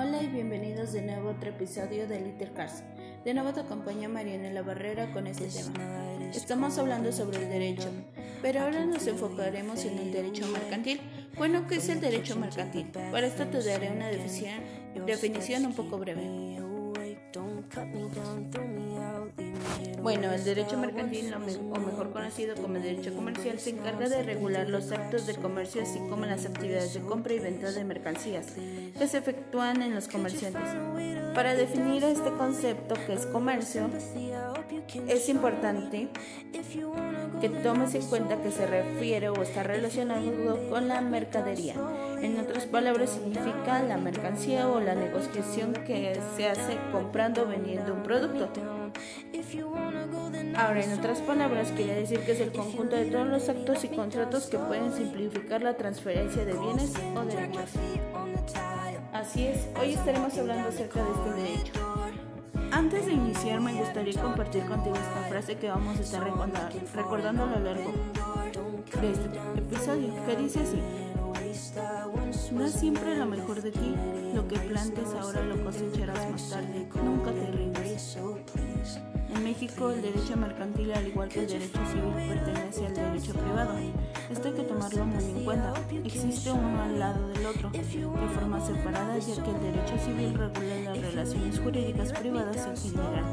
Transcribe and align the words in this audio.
Hola 0.00 0.22
y 0.22 0.28
bienvenidos 0.28 0.92
de 0.92 1.02
nuevo 1.02 1.30
a 1.30 1.32
otro 1.32 1.50
episodio 1.50 2.06
de 2.06 2.20
Little 2.20 2.52
Cars. 2.52 2.84
De 3.24 3.34
nuevo 3.34 3.52
te 3.52 3.58
acompaña 3.58 4.08
Marianela 4.08 4.62
Barrera 4.62 5.12
con 5.12 5.26
este 5.26 5.48
tema. 5.48 5.74
Estamos 6.32 6.78
hablando 6.78 7.10
sobre 7.10 7.38
el 7.38 7.48
derecho, 7.48 7.90
pero 8.40 8.60
ahora 8.60 8.86
nos 8.86 9.08
enfocaremos 9.08 9.84
en 9.84 9.98
el 9.98 10.12
derecho 10.12 10.46
mercantil. 10.46 11.00
Bueno, 11.36 11.66
¿qué 11.66 11.78
es 11.78 11.88
el 11.88 12.00
derecho 12.00 12.36
mercantil? 12.36 12.86
Para 13.10 13.26
esto 13.26 13.44
te 13.48 13.60
daré 13.60 13.90
una 13.90 14.06
definición, 14.06 14.60
definición 15.04 15.66
un 15.66 15.74
poco 15.74 15.98
breve. 15.98 16.22
Bueno, 20.02 20.32
el 20.32 20.44
derecho 20.44 20.78
mercantil, 20.78 21.34
o 21.34 21.38
mejor 21.78 22.12
conocido 22.12 22.54
como 22.56 22.76
el 22.76 22.82
derecho 22.82 23.14
comercial, 23.14 23.58
se 23.58 23.70
encarga 23.70 24.08
de 24.08 24.22
regular 24.22 24.68
los 24.68 24.90
actos 24.92 25.26
de 25.26 25.34
comercio 25.34 25.82
así 25.82 25.98
como 26.08 26.24
las 26.24 26.46
actividades 26.46 26.94
de 26.94 27.00
compra 27.00 27.34
y 27.34 27.38
venta 27.38 27.70
de 27.70 27.84
mercancías 27.84 28.46
que 28.98 29.06
se 29.06 29.18
efectúan 29.18 29.82
en 29.82 29.94
los 29.94 30.08
comerciantes. 30.08 30.62
Para 31.34 31.54
definir 31.54 32.02
este 32.04 32.30
concepto 32.32 32.94
que 33.06 33.12
es 33.12 33.26
comercio, 33.26 33.90
es 35.06 35.28
importante 35.28 36.08
que 37.40 37.48
tomes 37.48 37.94
en 37.94 38.02
cuenta 38.06 38.40
que 38.42 38.50
se 38.50 38.66
refiere 38.66 39.28
o 39.28 39.42
está 39.42 39.62
relacionado 39.62 40.68
con 40.70 40.88
la 40.88 41.00
mercadería. 41.00 41.74
En 42.22 42.40
otras 42.40 42.66
palabras, 42.66 43.10
significa 43.10 43.82
la 43.82 43.98
mercancía 43.98 44.68
o 44.68 44.80
la 44.80 44.94
negociación 44.94 45.74
que 45.86 46.18
se 46.36 46.48
hace 46.48 46.78
comprando 47.18 47.48
vendiendo 47.48 47.94
un 47.94 48.02
producto. 48.04 48.48
Ahora, 50.56 50.84
en 50.84 50.92
otras 50.96 51.20
palabras, 51.20 51.72
quiere 51.74 51.96
decir 51.96 52.20
que 52.20 52.30
es 52.30 52.40
el 52.40 52.52
conjunto 52.52 52.94
de 52.94 53.06
todos 53.06 53.26
los 53.26 53.48
actos 53.48 53.82
y 53.82 53.88
contratos 53.88 54.46
que 54.46 54.56
pueden 54.56 54.92
simplificar 54.92 55.62
la 55.62 55.76
transferencia 55.76 56.44
de 56.44 56.52
bienes 56.52 56.92
o 57.16 57.24
derechos. 57.24 57.70
Así 59.12 59.48
es, 59.48 59.66
hoy 59.80 59.94
estaremos 59.94 60.38
hablando 60.38 60.68
acerca 60.68 61.02
de 61.02 61.10
este 61.10 61.42
derecho. 61.42 61.72
Antes 62.70 63.06
de 63.06 63.12
iniciar, 63.12 63.60
me 63.62 63.72
gustaría 63.72 64.22
compartir 64.22 64.64
contigo 64.66 64.94
esta 64.94 65.28
frase 65.28 65.56
que 65.56 65.68
vamos 65.68 65.98
a 65.98 66.02
estar 66.02 66.22
recordando 66.22 67.42
a 67.42 67.46
lo 67.46 67.58
largo 67.58 67.92
de 69.00 69.10
este 69.10 69.58
episodio, 69.58 70.14
que 70.24 70.36
dice 70.36 70.60
así. 70.60 70.80
Es 71.58 72.72
siempre 72.72 73.16
lo 73.16 73.26
mejor 73.26 73.60
de 73.60 73.72
ti, 73.72 73.96
lo 74.32 74.46
que 74.46 74.56
plantes 74.60 75.08
ahora 75.20 75.42
lo 75.42 75.64
cosecharás 75.64 76.30
más 76.30 76.50
tarde, 76.50 76.86
nunca 77.02 77.32
te 77.32 77.50
rindas. 77.50 78.16
En 79.34 79.42
México, 79.42 79.90
el 79.90 80.00
derecho 80.00 80.36
mercantil, 80.36 80.92
al 80.92 81.08
igual 81.08 81.28
que 81.28 81.40
el 81.40 81.48
derecho 81.48 81.80
civil, 81.90 82.14
pertenece 82.28 82.86
al 82.86 82.94
derecho 82.94 83.32
privado. 83.32 83.74
Esto 84.30 84.48
hay 84.48 84.54
que 84.54 84.62
tomarlo 84.62 85.04
muy 85.04 85.24
en 85.24 85.44
cuenta. 85.44 85.74
Existe 86.04 86.52
uno 86.52 86.80
al 86.80 86.96
lado 86.96 87.26
del 87.26 87.46
otro, 87.46 87.70
de 87.70 87.82
forma 87.82 88.64
separada, 88.64 89.18
ya 89.18 89.42
que 89.42 89.50
el 89.50 89.60
derecho 89.60 89.98
civil 89.98 90.34
regula 90.34 90.80
las 90.84 91.00
relaciones 91.00 91.58
jurídicas 91.58 92.12
privadas 92.12 92.66
en 92.66 92.76
general, 92.76 93.24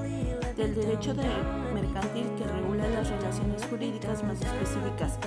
del 0.58 0.74
derecho 0.74 1.14
de 1.14 1.28
mercantil 1.76 2.26
que 2.40 2.44
regula 2.44 2.88
las 2.88 3.08
relaciones 3.08 3.64
jurídicas 3.68 4.24
más 4.24 4.42
específicas, 4.42 5.20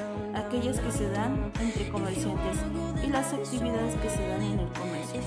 aquellas 0.49 0.81
que 0.81 0.91
se 0.91 1.11
dan 1.11 1.53
entre 1.61 1.91
comerciantes 1.91 2.57
y 3.05 3.09
las 3.09 3.35
actividades 3.35 3.95
que 3.97 4.09
se 4.09 4.27
dan 4.29 4.43
en 4.43 4.61
el 4.61 4.69
comercio. 4.69 5.21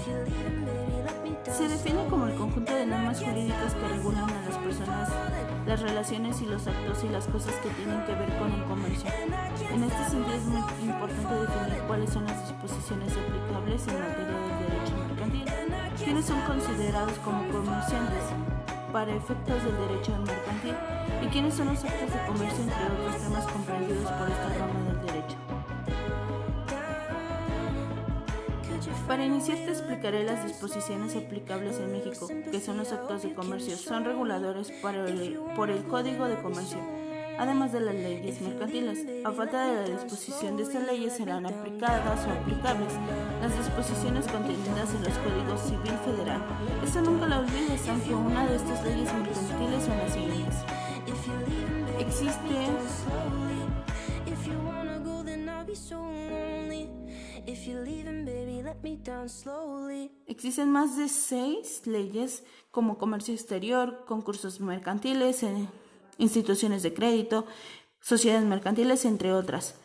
Se 1.45 1.67
define 1.67 2.05
como 2.09 2.25
el 2.25 2.33
conjunto 2.33 2.73
de 2.73 2.87
normas 2.87 3.19
jurídicas 3.19 3.75
que 3.75 3.87
regulan 3.87 4.27
a 4.27 4.49
las 4.49 4.57
personas, 4.57 5.09
las 5.67 5.79
relaciones 5.81 6.41
y 6.41 6.45
los 6.47 6.65
actos 6.65 7.03
y 7.03 7.09
las 7.09 7.27
cosas 7.27 7.53
que 7.61 7.69
tienen 7.69 8.03
que 8.05 8.15
ver 8.15 8.35
con 8.39 8.51
el 8.51 8.63
comercio. 8.63 9.11
En 9.71 9.83
este 9.83 10.03
sentido 10.09 10.33
es 10.33 10.45
muy 10.45 10.61
importante 10.89 11.33
definir 11.35 11.83
cuáles 11.85 12.09
son 12.09 12.25
las 12.25 12.41
disposiciones 12.49 13.13
aplicables 13.13 13.87
en 13.87 13.99
materia 13.99 14.25
del 14.25 14.69
derecho 14.69 14.93
mercantil, 15.07 15.45
quienes 16.03 16.25
son 16.25 16.41
considerados 16.41 17.13
como 17.19 17.47
comerciantes 17.49 18.23
para 18.91 19.13
efectos 19.13 19.63
del 19.63 19.77
derecho 19.87 20.17
mercantil 20.17 20.75
quiénes 21.31 21.53
son 21.53 21.67
los 21.67 21.83
actos 21.83 22.11
de 22.11 22.25
comercio 22.27 22.63
entre 22.63 22.85
otros 22.85 23.23
temas 23.23 23.47
comprendidos 23.47 24.11
por 24.11 24.29
esta 24.29 24.49
rama 24.59 24.91
del 24.91 25.01
derecho. 25.05 25.37
Para 29.07 29.25
iniciar 29.25 29.57
te 29.59 29.71
explicaré 29.71 30.23
las 30.23 30.43
disposiciones 30.45 31.15
aplicables 31.15 31.77
en 31.79 31.91
México, 31.91 32.27
que 32.27 32.59
son 32.59 32.77
los 32.77 32.91
actos 32.91 33.23
de 33.23 33.33
comercio. 33.33 33.77
Son 33.77 34.03
reguladores 34.03 34.71
por 34.71 35.69
el 35.69 35.83
Código 35.83 36.27
de 36.27 36.35
Comercio, 36.41 36.79
además 37.37 37.71
de 37.71 37.81
las 37.81 37.95
leyes 37.95 38.41
mercantiles. 38.41 39.05
A 39.25 39.31
falta 39.31 39.67
de 39.67 39.89
la 39.89 39.97
disposición 39.97 40.57
de 40.57 40.63
estas 40.63 40.85
leyes 40.85 41.13
serán 41.13 41.45
aplicadas 41.45 42.25
o 42.25 42.31
aplicables 42.31 42.93
las 43.41 43.57
disposiciones 43.57 44.27
contenidas 44.27 44.93
en 44.95 45.03
los 45.03 45.17
Códigos 45.19 45.61
Civil 45.61 45.97
Federal. 46.05 46.41
Esto 46.83 47.01
nunca 47.01 47.25
lo 47.27 47.39
olvides, 47.39 47.87
aunque 47.89 48.13
una 48.13 48.47
de 48.47 48.55
estas 48.55 48.83
leyes 48.83 49.13
mercantiles 49.13 49.83
son 49.83 49.97
las 49.97 50.13
siguientes. 50.13 50.55
Existe 51.99 52.41
Existen 60.25 60.71
más 60.71 60.97
de 60.97 61.07
seis 61.09 61.85
leyes 61.85 62.43
como 62.71 62.97
comercio 62.97 63.33
exterior, 63.33 64.05
concursos 64.07 64.59
mercantiles, 64.59 65.45
instituciones 66.17 66.81
de 66.83 66.93
crédito, 66.93 67.45
sociedades 67.99 68.45
mercantiles, 68.45 69.05
entre 69.05 69.33
otras. 69.33 69.75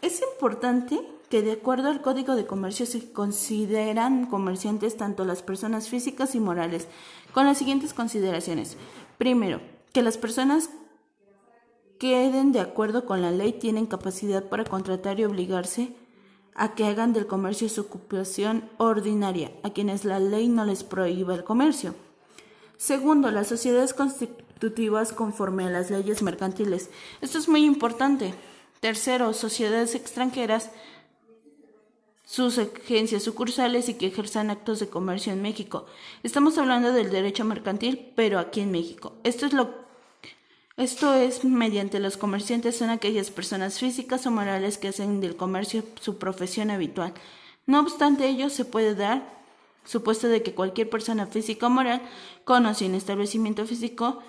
Es 0.00 0.22
importante 0.34 1.00
que 1.28 1.42
de 1.42 1.52
acuerdo 1.52 1.88
al 1.88 2.02
Código 2.02 2.36
de 2.36 2.46
Comercio 2.46 2.84
se 2.84 3.12
consideran 3.12 4.26
comerciantes 4.26 4.96
tanto 4.96 5.24
las 5.24 5.42
personas 5.42 5.88
físicas 5.88 6.34
y 6.34 6.40
morales, 6.40 6.88
con 7.32 7.46
las 7.46 7.58
siguientes 7.58 7.94
consideraciones. 7.94 8.76
Primero, 9.22 9.60
que 9.92 10.02
las 10.02 10.18
personas 10.18 10.68
queden 12.00 12.50
de 12.50 12.58
acuerdo 12.58 13.06
con 13.06 13.22
la 13.22 13.30
ley 13.30 13.52
tienen 13.52 13.86
capacidad 13.86 14.48
para 14.48 14.64
contratar 14.64 15.20
y 15.20 15.24
obligarse 15.24 15.94
a 16.56 16.74
que 16.74 16.86
hagan 16.86 17.12
del 17.12 17.28
comercio 17.28 17.68
su 17.68 17.82
ocupación 17.82 18.68
ordinaria, 18.78 19.52
a 19.62 19.70
quienes 19.70 20.04
la 20.04 20.18
ley 20.18 20.48
no 20.48 20.64
les 20.64 20.82
prohíba 20.82 21.36
el 21.36 21.44
comercio. 21.44 21.94
Segundo, 22.76 23.30
las 23.30 23.46
sociedades 23.46 23.94
constitutivas 23.94 25.12
conforme 25.12 25.66
a 25.66 25.70
las 25.70 25.88
leyes 25.88 26.20
mercantiles. 26.20 26.90
Esto 27.20 27.38
es 27.38 27.48
muy 27.48 27.64
importante. 27.64 28.34
Tercero, 28.80 29.34
sociedades 29.34 29.94
extranjeras, 29.94 30.72
sus 32.24 32.58
agencias 32.58 33.22
sucursales 33.22 33.88
y 33.88 33.94
que 33.94 34.06
ejerzan 34.06 34.50
actos 34.50 34.80
de 34.80 34.88
comercio 34.88 35.32
en 35.32 35.42
México. 35.42 35.86
Estamos 36.22 36.56
hablando 36.58 36.92
del 36.92 37.10
derecho 37.10 37.44
mercantil, 37.44 38.12
pero 38.14 38.38
aquí 38.38 38.60
en 38.60 38.70
México. 38.70 39.14
Esto 39.24 39.46
es 39.46 39.52
lo 39.52 39.82
esto 40.78 41.12
es 41.12 41.44
mediante 41.44 42.00
los 42.00 42.16
comerciantes 42.16 42.78
son 42.78 42.88
aquellas 42.88 43.30
personas 43.30 43.78
físicas 43.78 44.26
o 44.26 44.30
morales 44.30 44.78
que 44.78 44.88
hacen 44.88 45.20
del 45.20 45.36
comercio 45.36 45.84
su 46.00 46.16
profesión 46.16 46.70
habitual. 46.70 47.12
No 47.66 47.80
obstante 47.80 48.26
ello, 48.26 48.48
se 48.48 48.64
puede 48.64 48.94
dar 48.94 49.42
supuesto 49.84 50.28
de 50.28 50.42
que 50.42 50.54
cualquier 50.54 50.88
persona 50.88 51.26
física 51.26 51.66
o 51.66 51.70
moral 51.70 52.00
con 52.44 52.64
o 52.64 52.74
sin 52.74 52.94
establecimiento 52.94 53.66
físico 53.66 54.22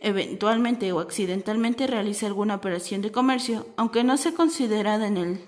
eventualmente 0.00 0.92
o 0.92 1.00
accidentalmente 1.00 1.86
realice 1.86 2.26
alguna 2.26 2.56
operación 2.56 3.00
de 3.00 3.12
comercio, 3.12 3.66
aunque 3.76 4.04
no 4.04 4.16
sea 4.16 4.34
considerada 4.34 5.06
en 5.06 5.16
el 5.16 5.40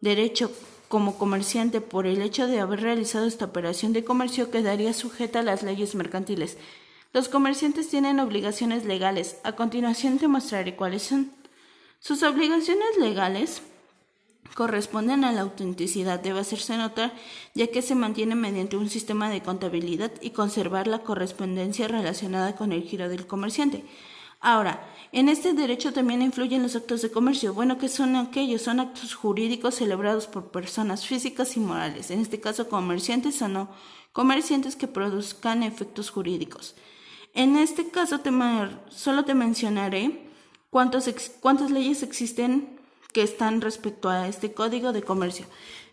derecho 0.00 0.50
como 0.94 1.18
comerciante 1.18 1.80
por 1.80 2.06
el 2.06 2.22
hecho 2.22 2.46
de 2.46 2.60
haber 2.60 2.80
realizado 2.80 3.26
esta 3.26 3.46
operación 3.46 3.92
de 3.92 4.04
comercio 4.04 4.52
quedaría 4.52 4.92
sujeta 4.92 5.40
a 5.40 5.42
las 5.42 5.64
leyes 5.64 5.96
mercantiles. 5.96 6.56
Los 7.12 7.28
comerciantes 7.28 7.88
tienen 7.88 8.20
obligaciones 8.20 8.84
legales. 8.84 9.38
A 9.42 9.56
continuación 9.56 10.18
te 10.20 10.28
mostraré 10.28 10.76
cuáles 10.76 11.02
son. 11.02 11.32
Sus 11.98 12.22
obligaciones 12.22 12.96
legales 13.00 13.60
corresponden 14.54 15.24
a 15.24 15.32
la 15.32 15.40
autenticidad. 15.40 16.20
Debe 16.20 16.38
hacerse 16.38 16.76
notar 16.76 17.12
ya 17.54 17.66
que 17.66 17.82
se 17.82 17.96
mantiene 17.96 18.36
mediante 18.36 18.76
un 18.76 18.88
sistema 18.88 19.28
de 19.28 19.42
contabilidad 19.42 20.12
y 20.20 20.30
conservar 20.30 20.86
la 20.86 21.00
correspondencia 21.00 21.88
relacionada 21.88 22.54
con 22.54 22.70
el 22.70 22.84
giro 22.84 23.08
del 23.08 23.26
comerciante. 23.26 23.82
Ahora, 24.46 24.86
en 25.10 25.30
este 25.30 25.54
derecho 25.54 25.94
también 25.94 26.20
influyen 26.20 26.62
los 26.62 26.76
actos 26.76 27.00
de 27.00 27.10
comercio. 27.10 27.54
Bueno, 27.54 27.78
¿qué 27.78 27.88
son 27.88 28.14
aquellos? 28.14 28.60
Son 28.60 28.78
actos 28.78 29.14
jurídicos 29.14 29.76
celebrados 29.76 30.26
por 30.26 30.50
personas 30.50 31.06
físicas 31.06 31.56
y 31.56 31.60
morales, 31.60 32.10
en 32.10 32.20
este 32.20 32.40
caso 32.40 32.68
comerciantes 32.68 33.40
o 33.40 33.48
no 33.48 33.70
comerciantes 34.12 34.76
que 34.76 34.86
produzcan 34.86 35.62
efectos 35.62 36.10
jurídicos. 36.10 36.74
En 37.32 37.56
este 37.56 37.88
caso 37.88 38.20
solo 38.90 39.24
te 39.24 39.32
mencionaré 39.32 40.28
cuántas 40.68 41.70
leyes 41.70 42.02
existen 42.02 42.78
que 43.14 43.22
están 43.22 43.62
respecto 43.62 44.10
a 44.10 44.28
este 44.28 44.52
código 44.52 44.92
de 44.92 45.02
comercio. 45.02 45.46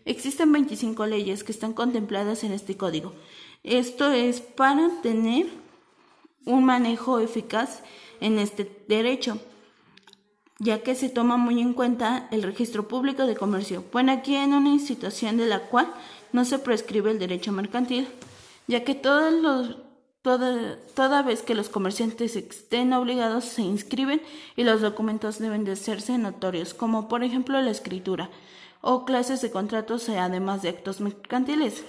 Existen 0.04 0.52
25 0.52 1.06
leyes 1.06 1.42
que 1.42 1.52
están 1.52 1.72
contempladas 1.72 2.44
en 2.44 2.52
este 2.52 2.76
código. 2.76 3.14
Esto 3.62 4.12
es 4.12 4.42
para 4.42 4.90
tener 5.00 5.61
un 6.44 6.64
manejo 6.64 7.20
eficaz 7.20 7.82
en 8.20 8.38
este 8.38 8.84
derecho, 8.88 9.38
ya 10.58 10.82
que 10.82 10.94
se 10.94 11.08
toma 11.08 11.36
muy 11.36 11.60
en 11.60 11.74
cuenta 11.74 12.28
el 12.30 12.42
registro 12.42 12.86
público 12.86 13.26
de 13.26 13.36
comercio. 13.36 13.84
Bueno, 13.92 14.12
aquí 14.12 14.36
en 14.36 14.54
una 14.54 14.70
institución 14.70 15.36
de 15.36 15.46
la 15.46 15.60
cual 15.60 15.92
no 16.32 16.44
se 16.44 16.58
prescribe 16.58 17.10
el 17.10 17.18
derecho 17.18 17.52
mercantil, 17.52 18.08
ya 18.66 18.84
que 18.84 18.94
todos 18.94 19.32
los, 19.32 19.76
toda, 20.22 21.22
vez 21.22 21.42
que 21.42 21.54
los 21.54 21.68
comerciantes 21.68 22.36
estén 22.36 22.92
obligados 22.92 23.44
se 23.44 23.62
inscriben 23.62 24.22
y 24.56 24.62
los 24.62 24.80
documentos 24.80 25.38
deben 25.38 25.64
de 25.64 25.72
hacerse 25.72 26.16
notorios, 26.16 26.74
como 26.74 27.08
por 27.08 27.24
ejemplo 27.24 27.60
la 27.60 27.70
escritura 27.70 28.30
o 28.80 29.04
clases 29.04 29.42
de 29.42 29.50
contratos 29.50 30.08
además 30.08 30.62
de 30.62 30.68
actos 30.70 31.00
mercantiles. 31.00 31.84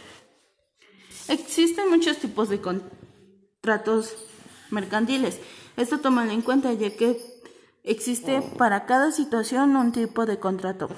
Existen 1.27 1.89
muchos 1.89 2.17
tipos 2.17 2.49
de 2.49 2.59
contratos 2.59 4.15
mercantiles. 4.73 5.39
Esto 5.77 5.99
tómalo 5.99 6.31
en 6.31 6.41
cuenta 6.41 6.73
ya 6.73 6.89
que 6.95 7.17
existe 7.83 8.41
para 8.57 8.85
cada 8.85 9.11
situación 9.11 9.75
un 9.75 9.91
tipo 9.91 10.25
de 10.25 10.39
contrato. 10.39 10.89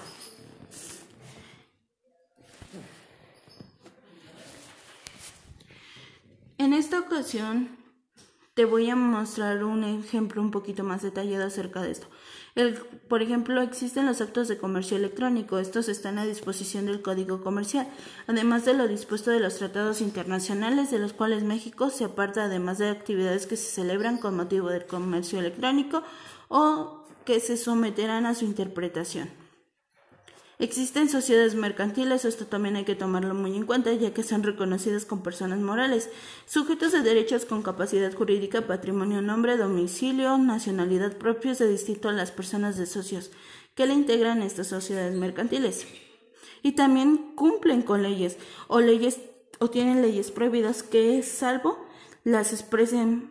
En 6.57 6.73
esta 6.73 6.99
ocasión 6.99 7.69
te 8.55 8.65
voy 8.65 8.89
a 8.89 8.95
mostrar 8.95 9.63
un 9.63 9.83
ejemplo 9.83 10.41
un 10.41 10.49
poquito 10.49 10.83
más 10.83 11.01
detallado 11.01 11.45
acerca 11.45 11.81
de 11.81 11.91
esto. 11.91 12.07
Por 13.09 13.21
ejemplo, 13.21 13.61
existen 13.61 14.05
los 14.05 14.21
actos 14.21 14.47
de 14.47 14.57
comercio 14.57 14.95
electrónico. 14.95 15.59
Estos 15.59 15.89
están 15.89 16.17
a 16.17 16.25
disposición 16.25 16.85
del 16.85 17.01
Código 17.01 17.43
Comercial, 17.43 17.87
además 18.27 18.63
de 18.63 18.73
lo 18.73 18.87
dispuesto 18.87 19.29
de 19.29 19.41
los 19.41 19.57
tratados 19.57 19.99
internacionales 19.99 20.89
de 20.89 20.99
los 20.99 21.11
cuales 21.11 21.43
México 21.43 21.89
se 21.89 22.05
aparta, 22.05 22.45
además 22.45 22.77
de 22.77 22.89
actividades 22.89 23.45
que 23.45 23.57
se 23.57 23.69
celebran 23.69 24.17
con 24.17 24.37
motivo 24.37 24.69
del 24.69 24.85
comercio 24.85 25.39
electrónico 25.39 26.03
o 26.47 27.03
que 27.25 27.41
se 27.41 27.57
someterán 27.57 28.25
a 28.25 28.35
su 28.35 28.45
interpretación. 28.45 29.44
Existen 30.57 31.09
sociedades 31.09 31.53
mercantiles, 31.53 32.23
esto 32.23 32.45
también 32.45 32.77
hay 32.77 32.85
que 32.85 32.95
tomarlo 32.95 33.33
muy 33.33 33.57
en 33.57 33.65
cuenta, 33.65 33.91
ya 33.91 34.13
que 34.13 34.23
son 34.23 34.41
reconocidas 34.41 35.03
como 35.03 35.21
personas 35.21 35.59
morales, 35.59 36.09
sujetos 36.45 36.93
de 36.93 37.01
derechos 37.01 37.43
con 37.43 37.61
capacidad 37.61 38.13
jurídica, 38.13 38.65
patrimonio, 38.65 39.21
nombre, 39.21 39.57
domicilio, 39.57 40.37
nacionalidad 40.37 41.17
propios 41.17 41.59
de 41.59 41.67
distinto 41.67 42.07
a 42.07 42.13
las 42.13 42.31
personas 42.31 42.77
de 42.77 42.85
socios 42.85 43.31
que 43.75 43.85
le 43.85 43.93
integran 43.93 44.41
estas 44.41 44.67
sociedades 44.67 45.13
mercantiles. 45.15 45.87
Y 46.63 46.71
también 46.71 47.35
cumplen 47.35 47.81
con 47.81 48.01
leyes 48.01 48.37
o 48.67 48.79
leyes 48.79 49.19
o 49.59 49.69
tienen 49.69 50.01
leyes 50.01 50.31
prohibidas 50.31 50.83
que, 50.83 51.21
salvo 51.21 51.85
las 52.23 52.53
expresen 52.53 53.29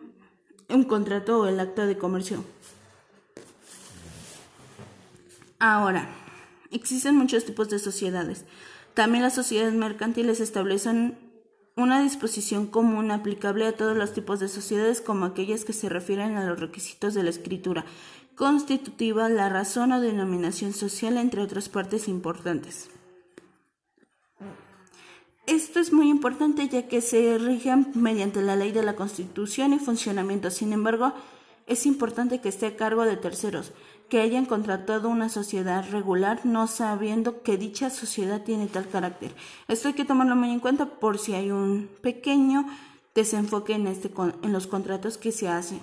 un 0.69 0.83
contrato 0.83 1.41
o 1.41 1.47
el 1.47 1.59
acta 1.59 1.87
de 1.87 1.97
comercio. 1.97 2.43
Ahora, 5.59 6.24
Existen 6.71 7.15
muchos 7.15 7.45
tipos 7.45 7.69
de 7.69 7.79
sociedades. 7.79 8.45
También 8.93 9.23
las 9.23 9.35
sociedades 9.35 9.73
mercantiles 9.73 10.39
establecen 10.39 11.17
una 11.75 12.01
disposición 12.01 12.67
común 12.67 13.11
aplicable 13.11 13.67
a 13.67 13.75
todos 13.75 13.97
los 13.97 14.13
tipos 14.13 14.39
de 14.39 14.47
sociedades 14.47 15.01
como 15.01 15.25
aquellas 15.25 15.65
que 15.65 15.73
se 15.73 15.89
refieren 15.89 16.37
a 16.37 16.45
los 16.45 16.59
requisitos 16.59 17.13
de 17.13 17.23
la 17.23 17.29
escritura 17.29 17.85
constitutiva, 18.35 19.29
la 19.29 19.49
razón 19.49 19.91
o 19.91 19.99
denominación 19.99 20.73
social, 20.73 21.17
entre 21.17 21.41
otras 21.41 21.69
partes 21.69 22.07
importantes. 22.07 22.89
Esto 25.47 25.79
es 25.79 25.93
muy 25.93 26.09
importante 26.09 26.67
ya 26.67 26.87
que 26.87 27.01
se 27.01 27.37
rigen 27.37 27.91
mediante 27.93 28.41
la 28.41 28.55
ley 28.55 28.71
de 28.71 28.81
la 28.81 28.95
Constitución 28.95 29.73
y 29.73 29.79
funcionamiento. 29.79 30.49
Sin 30.49 30.73
embargo, 30.73 31.13
es 31.67 31.85
importante 31.85 32.41
que 32.41 32.49
esté 32.49 32.65
a 32.65 32.75
cargo 32.75 33.05
de 33.05 33.15
terceros, 33.15 33.71
que 34.09 34.21
hayan 34.21 34.45
contratado 34.45 35.09
una 35.09 35.29
sociedad 35.29 35.85
regular 35.89 36.41
no 36.45 36.67
sabiendo 36.67 37.41
que 37.41 37.57
dicha 37.57 37.89
sociedad 37.89 38.41
tiene 38.43 38.67
tal 38.67 38.87
carácter. 38.87 39.33
Esto 39.67 39.87
hay 39.87 39.93
que 39.93 40.05
tomarlo 40.05 40.35
muy 40.35 40.51
en 40.51 40.59
cuenta 40.59 40.85
por 40.85 41.17
si 41.17 41.33
hay 41.33 41.51
un 41.51 41.89
pequeño 42.01 42.65
desenfoque 43.13 43.73
en, 43.73 43.87
este, 43.87 44.11
en 44.43 44.51
los 44.51 44.67
contratos 44.67 45.17
que 45.17 45.31
se 45.31 45.47
hacen 45.47 45.79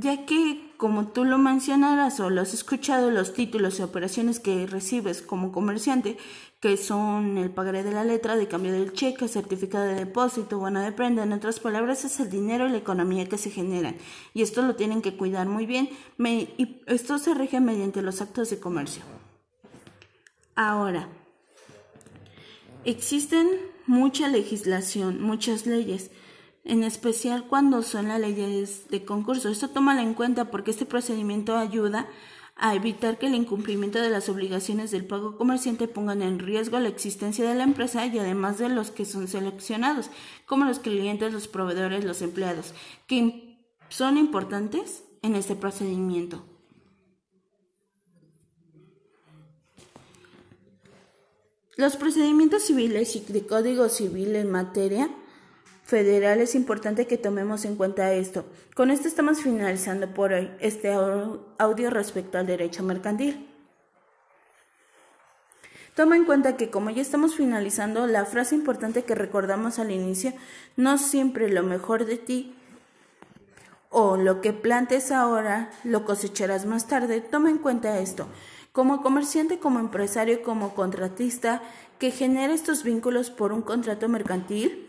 ya 0.00 0.24
que, 0.26 0.72
como 0.76 1.08
tú 1.08 1.24
lo 1.24 1.38
mencionarás 1.38 2.20
o 2.20 2.30
lo 2.30 2.40
has 2.40 2.54
escuchado, 2.54 3.10
los 3.10 3.34
títulos 3.34 3.78
y 3.78 3.82
operaciones 3.82 4.38
que 4.38 4.66
recibes 4.66 5.22
como 5.22 5.50
comerciante, 5.50 6.16
que 6.60 6.76
son 6.76 7.36
el 7.36 7.50
pagaré 7.50 7.82
de 7.82 7.92
la 7.92 8.04
letra, 8.04 8.36
de 8.36 8.48
cambio 8.48 8.72
del 8.72 8.92
cheque, 8.92 9.28
certificado 9.28 9.84
de 9.84 9.94
depósito, 9.94 10.58
buena 10.58 10.84
de 10.84 10.92
prenda, 10.92 11.24
en 11.24 11.32
otras 11.32 11.58
palabras, 11.58 12.04
es 12.04 12.20
el 12.20 12.30
dinero 12.30 12.68
y 12.68 12.70
la 12.70 12.78
economía 12.78 13.28
que 13.28 13.38
se 13.38 13.50
generan. 13.50 13.96
Y 14.34 14.42
esto 14.42 14.62
lo 14.62 14.76
tienen 14.76 15.02
que 15.02 15.16
cuidar 15.16 15.48
muy 15.48 15.66
bien, 15.66 15.90
y 16.18 16.82
esto 16.86 17.18
se 17.18 17.34
rige 17.34 17.60
mediante 17.60 18.02
los 18.02 18.20
actos 18.20 18.50
de 18.50 18.60
comercio. 18.60 19.02
Ahora, 20.54 21.08
existen 22.84 23.48
mucha 23.86 24.28
legislación, 24.28 25.20
muchas 25.22 25.66
leyes, 25.66 26.10
en 26.68 26.84
especial 26.84 27.46
cuando 27.48 27.82
son 27.82 28.08
las 28.08 28.20
leyes 28.20 28.88
de 28.88 29.04
concurso. 29.04 29.48
Esto 29.48 29.70
tómalo 29.70 30.00
en 30.00 30.14
cuenta 30.14 30.50
porque 30.50 30.70
este 30.70 30.84
procedimiento 30.84 31.56
ayuda 31.56 32.06
a 32.56 32.74
evitar 32.74 33.18
que 33.18 33.26
el 33.26 33.34
incumplimiento 33.34 34.00
de 34.00 34.10
las 34.10 34.28
obligaciones 34.28 34.90
del 34.90 35.06
pago 35.06 35.38
comerciante 35.38 35.88
pongan 35.88 36.22
en 36.22 36.38
riesgo 36.38 36.78
la 36.78 36.88
existencia 36.88 37.48
de 37.48 37.54
la 37.54 37.62
empresa 37.62 38.04
y 38.04 38.18
además 38.18 38.58
de 38.58 38.68
los 38.68 38.90
que 38.90 39.06
son 39.06 39.28
seleccionados, 39.28 40.10
como 40.44 40.66
los 40.66 40.78
clientes, 40.78 41.32
los 41.32 41.48
proveedores, 41.48 42.04
los 42.04 42.20
empleados, 42.20 42.74
que 43.06 43.58
son 43.88 44.18
importantes 44.18 45.04
en 45.22 45.36
este 45.36 45.56
procedimiento. 45.56 46.44
Los 51.76 51.96
procedimientos 51.96 52.64
civiles 52.64 53.14
y 53.14 53.20
de 53.20 53.46
código 53.46 53.88
civil 53.88 54.34
en 54.34 54.50
materia 54.50 55.08
federal 55.88 56.42
es 56.42 56.54
importante 56.54 57.06
que 57.06 57.16
tomemos 57.16 57.64
en 57.64 57.74
cuenta 57.74 58.12
esto. 58.12 58.44
Con 58.74 58.90
esto 58.90 59.08
estamos 59.08 59.40
finalizando 59.40 60.12
por 60.12 60.34
hoy 60.34 60.50
este 60.60 60.92
audio 60.92 61.88
respecto 61.88 62.36
al 62.36 62.46
derecho 62.46 62.82
mercantil. 62.82 63.48
Toma 65.94 66.16
en 66.16 66.26
cuenta 66.26 66.58
que 66.58 66.68
como 66.68 66.90
ya 66.90 67.00
estamos 67.00 67.34
finalizando, 67.34 68.06
la 68.06 68.26
frase 68.26 68.54
importante 68.54 69.04
que 69.04 69.14
recordamos 69.14 69.78
al 69.78 69.90
inicio, 69.90 70.34
no 70.76 70.98
siempre 70.98 71.48
lo 71.48 71.62
mejor 71.62 72.04
de 72.04 72.18
ti 72.18 72.54
o 73.88 74.18
lo 74.18 74.42
que 74.42 74.52
plantes 74.52 75.10
ahora 75.10 75.70
lo 75.84 76.04
cosecharás 76.04 76.66
más 76.66 76.86
tarde. 76.86 77.22
Toma 77.22 77.48
en 77.48 77.58
cuenta 77.58 77.98
esto. 77.98 78.28
Como 78.72 79.00
comerciante, 79.00 79.58
como 79.58 79.80
empresario, 79.80 80.42
como 80.42 80.74
contratista 80.74 81.62
que 81.98 82.10
genera 82.10 82.52
estos 82.52 82.84
vínculos 82.84 83.30
por 83.30 83.52
un 83.54 83.62
contrato 83.62 84.06
mercantil, 84.10 84.87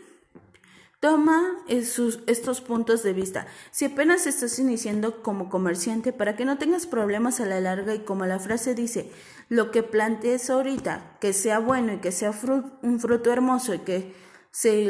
Toma 1.00 1.56
estos 1.66 2.60
puntos 2.60 3.02
de 3.02 3.14
vista. 3.14 3.46
Si 3.70 3.86
apenas 3.86 4.26
estás 4.26 4.58
iniciando 4.58 5.22
como 5.22 5.48
comerciante, 5.48 6.12
para 6.12 6.36
que 6.36 6.44
no 6.44 6.58
tengas 6.58 6.86
problemas 6.86 7.40
a 7.40 7.46
la 7.46 7.58
larga 7.58 7.94
y 7.94 8.00
como 8.00 8.26
la 8.26 8.38
frase 8.38 8.74
dice, 8.74 9.10
lo 9.48 9.70
que 9.70 9.82
plantees 9.82 10.50
ahorita, 10.50 11.16
que 11.18 11.32
sea 11.32 11.58
bueno 11.58 11.94
y 11.94 11.98
que 12.00 12.12
sea 12.12 12.34
un 12.82 13.00
fruto 13.00 13.32
hermoso 13.32 13.72
y 13.72 13.78
que 13.78 14.14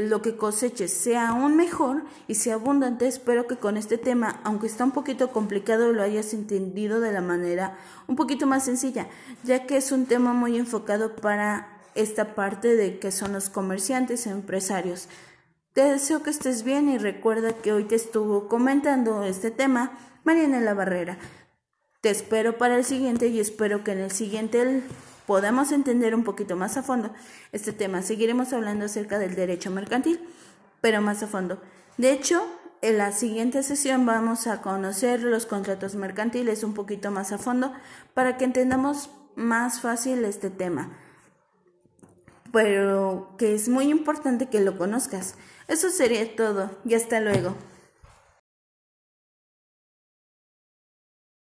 lo 0.09 0.21
que 0.21 0.37
coseches 0.37 0.93
sea 0.93 1.29
aún 1.29 1.55
mejor 1.57 2.03
y 2.27 2.35
sea 2.35 2.55
abundante, 2.55 3.07
espero 3.07 3.47
que 3.47 3.57
con 3.57 3.77
este 3.77 3.97
tema, 3.97 4.41
aunque 4.43 4.67
está 4.67 4.83
un 4.83 4.91
poquito 4.91 5.31
complicado, 5.31 5.93
lo 5.93 6.03
hayas 6.03 6.35
entendido 6.35 6.99
de 6.99 7.13
la 7.13 7.21
manera 7.21 7.79
un 8.09 8.17
poquito 8.17 8.49
más 8.49 8.65
sencilla, 8.65 9.07
ya 9.45 9.65
que 9.65 9.77
es 9.77 9.93
un 9.93 10.07
tema 10.07 10.33
muy 10.33 10.59
enfocado 10.59 11.15
para 11.15 11.79
esta 11.95 12.35
parte 12.35 12.75
de 12.75 12.99
que 12.99 13.13
son 13.13 13.33
los 13.33 13.49
comerciantes 13.49 14.27
e 14.27 14.31
empresarios. 14.31 15.09
Te 15.81 15.89
deseo 15.89 16.23
que 16.23 16.29
estés 16.29 16.63
bien 16.63 16.91
y 16.91 16.99
recuerda 16.99 17.55
que 17.55 17.73
hoy 17.73 17.85
te 17.85 17.95
estuvo 17.95 18.49
comentando 18.49 19.23
este 19.23 19.51
tema 19.51 19.93
Mariana 20.25 20.61
La 20.61 20.75
Barrera. 20.75 21.17
Te 22.03 22.11
espero 22.11 22.59
para 22.59 22.77
el 22.77 22.85
siguiente 22.85 23.29
y 23.29 23.41
espero 23.41 23.83
que 23.83 23.93
en 23.93 24.01
el 24.01 24.11
siguiente 24.11 24.83
podamos 25.27 25.73
entender 25.73 26.15
un 26.15 26.23
poquito 26.23 26.55
más 26.55 26.77
a 26.77 26.83
fondo 26.83 27.15
este 27.53 27.73
tema. 27.73 28.03
Seguiremos 28.03 28.53
hablando 28.53 28.85
acerca 28.85 29.19
del 29.19 29.35
derecho 29.35 29.71
mercantil, 29.71 30.21
pero 30.83 31.01
más 31.01 31.23
a 31.23 31.29
fondo. 31.29 31.63
De 31.97 32.13
hecho, 32.13 32.47
en 32.83 32.99
la 32.99 33.13
siguiente 33.13 33.63
sesión 33.63 34.05
vamos 34.05 34.49
a 34.49 34.61
conocer 34.61 35.23
los 35.23 35.47
contratos 35.47 35.95
mercantiles 35.95 36.63
un 36.63 36.75
poquito 36.75 37.11
más 37.11 37.33
a 37.33 37.39
fondo 37.39 37.73
para 38.13 38.37
que 38.37 38.45
entendamos 38.45 39.09
más 39.35 39.81
fácil 39.81 40.27
este 40.27 40.51
tema. 40.51 40.91
Pero 42.53 43.35
que 43.39 43.55
es 43.55 43.71
muy 43.71 43.89
importante 43.89 44.51
que 44.51 44.61
lo 44.61 44.77
conozcas. 44.77 45.37
Eso 45.71 45.89
sería 45.91 46.35
todo 46.35 46.69
y 46.85 46.95
hasta 46.95 47.21
luego. 47.21 47.55